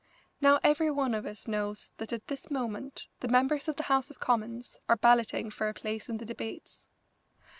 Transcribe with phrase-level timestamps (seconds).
[0.41, 4.09] Now every one of us knows that at this moment the members of the House
[4.09, 6.87] of Commons are balloting for a place in the debates.